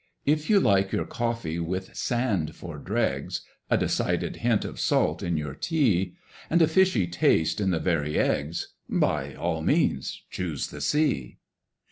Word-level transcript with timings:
If 0.25 0.49
you 0.49 0.59
like 0.59 0.91
your 0.91 1.05
coffee 1.05 1.59
with 1.59 1.95
sand 1.95 2.55
for 2.55 2.79
dregs, 2.79 3.43
A 3.69 3.77
decided 3.77 4.37
hint 4.37 4.65
of 4.65 4.79
salt 4.79 5.21
in 5.21 5.37
your 5.37 5.53
tea, 5.53 6.15
And 6.49 6.59
a 6.59 6.67
fishy 6.67 7.05
taste 7.05 7.61
in 7.61 7.69
the 7.69 7.77
very 7.77 8.17
eggs— 8.17 8.69
By 8.89 9.35
all 9.35 9.61
means 9.61 10.23
choose 10.31 10.69
the 10.71 10.81
Sea. 10.81 11.37